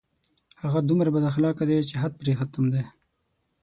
[0.61, 2.83] هغه دومره بد اخلاقه دی چې حد پرې ختم دی